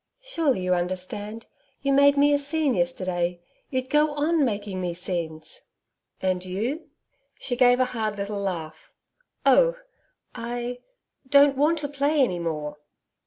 'Surely 0.19 0.61
you 0.61 0.73
understand. 0.73 1.45
You 1.83 1.93
made 1.93 2.17
me 2.17 2.33
a 2.33 2.39
scene 2.39 2.73
yesterday. 2.73 3.39
You'd 3.69 3.91
go 3.91 4.15
on 4.15 4.43
making 4.43 4.81
me 4.81 4.95
scenes.' 4.95 5.61
'And 6.19 6.43
you?' 6.43 6.89
She 7.37 7.55
gave 7.55 7.79
a 7.79 7.85
hard 7.93 8.17
little 8.17 8.39
laugh. 8.39 8.89
'Oh! 9.45 9.75
I 10.33 10.79
don't 11.29 11.55
want 11.55 11.77
to 11.85 11.87
play 11.87 12.19
any 12.23 12.39
more.' 12.39 12.77